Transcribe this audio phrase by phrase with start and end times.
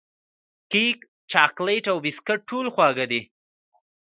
[0.71, 0.97] کیک،
[1.31, 3.21] چاکلېټ او بسکوټ ټول خوږې دي.